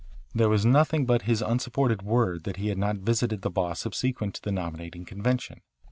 There 0.33 0.49
was 0.49 0.65
nothing 0.65 1.05
but 1.05 1.21
his 1.29 1.43
unsupported 1.43 2.01
word 2.01 2.43
that 2.45 2.57
he 2.57 2.69
had 2.69 2.77
not 2.79 2.95
visited 2.97 3.43
the 3.43 3.51
Boss 3.51 3.81
subsequent 3.81 4.33
to 4.33 4.41
the 4.41 4.51
nominating 4.51 5.05
convention. 5.05 5.61